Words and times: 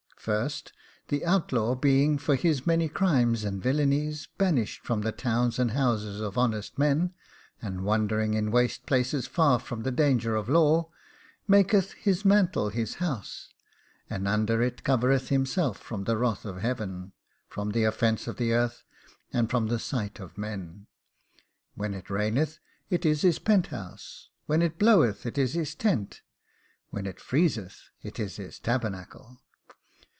First, 0.23 0.71
the 1.07 1.25
outlaw 1.25 1.73
being, 1.73 2.19
for 2.19 2.35
his 2.35 2.67
many 2.67 2.87
crimes 2.87 3.43
and 3.43 3.59
villanies, 3.59 4.27
banished 4.37 4.85
from 4.85 5.01
the 5.01 5.11
towns 5.11 5.57
and 5.57 5.71
houses 5.71 6.21
of 6.21 6.37
honest 6.37 6.77
men, 6.77 7.15
and 7.59 7.83
wandering 7.83 8.35
in 8.35 8.51
waste 8.51 8.85
places, 8.85 9.25
far 9.25 9.57
from 9.57 9.81
danger 9.81 10.35
of 10.35 10.47
law, 10.47 10.91
maketh 11.47 11.93
his 11.93 12.23
mantle 12.23 12.69
his 12.69 12.97
house, 12.97 13.51
and 14.11 14.27
under 14.27 14.61
it 14.61 14.83
covereth 14.83 15.29
himself 15.29 15.79
from 15.79 16.03
the 16.03 16.15
wrath 16.17 16.45
of 16.45 16.57
Heaven, 16.57 17.13
from 17.47 17.71
the 17.71 17.85
offence 17.85 18.27
of 18.27 18.37
the 18.37 18.53
earth, 18.53 18.83
and 19.33 19.49
from 19.49 19.69
the 19.69 19.79
sight 19.79 20.19
of 20.19 20.37
men. 20.37 20.85
When 21.73 21.95
it 21.95 22.11
raineth, 22.11 22.59
it 22.91 23.07
is 23.07 23.23
his 23.23 23.39
penthouse; 23.39 24.29
when 24.45 24.61
it 24.61 24.77
bloweth, 24.77 25.25
it 25.25 25.39
is 25.39 25.53
his 25.55 25.73
tent; 25.73 26.21
when 26.91 27.07
it 27.07 27.19
freezeth, 27.19 27.89
it 28.03 28.19
is 28.19 28.35
his 28.35 28.59
tabernacle. 28.59 29.41